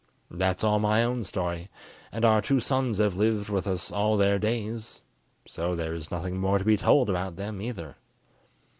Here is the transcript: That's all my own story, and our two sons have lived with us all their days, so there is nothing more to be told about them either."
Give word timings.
That's 0.31 0.63
all 0.63 0.79
my 0.79 1.03
own 1.03 1.23
story, 1.23 1.69
and 2.11 2.25
our 2.25 2.41
two 2.41 2.59
sons 2.59 2.97
have 2.97 3.13
lived 3.15 3.49
with 3.49 3.67
us 3.67 3.91
all 3.91 4.17
their 4.17 4.39
days, 4.39 5.03
so 5.45 5.75
there 5.75 5.93
is 5.93 6.09
nothing 6.09 6.39
more 6.39 6.57
to 6.57 6.65
be 6.65 6.75
told 6.75 7.07
about 7.07 7.35
them 7.35 7.61
either." 7.61 7.97